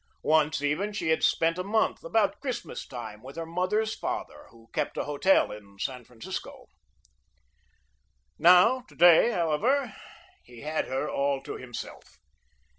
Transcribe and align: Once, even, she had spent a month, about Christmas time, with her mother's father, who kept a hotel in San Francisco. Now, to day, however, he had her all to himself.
Once, 0.23 0.63
even, 0.63 0.91
she 0.91 1.09
had 1.09 1.21
spent 1.23 1.59
a 1.59 1.63
month, 1.63 2.03
about 2.03 2.39
Christmas 2.39 2.87
time, 2.87 3.21
with 3.21 3.35
her 3.35 3.45
mother's 3.45 3.93
father, 3.93 4.47
who 4.49 4.67
kept 4.73 4.97
a 4.97 5.03
hotel 5.03 5.51
in 5.51 5.77
San 5.77 6.03
Francisco. 6.03 6.65
Now, 8.39 8.79
to 8.89 8.95
day, 8.95 9.29
however, 9.29 9.93
he 10.43 10.61
had 10.61 10.87
her 10.87 11.07
all 11.07 11.43
to 11.43 11.53
himself. 11.53 12.17